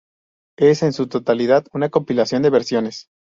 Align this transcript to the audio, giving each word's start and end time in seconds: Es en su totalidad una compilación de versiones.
Es 0.57 0.81
en 0.81 0.93
su 0.93 1.05
totalidad 1.07 1.67
una 1.73 1.89
compilación 1.89 2.41
de 2.41 2.49
versiones. 2.49 3.07